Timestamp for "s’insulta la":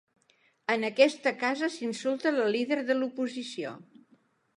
1.73-2.47